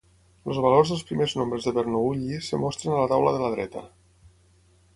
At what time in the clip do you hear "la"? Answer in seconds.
3.03-3.07, 3.45-3.53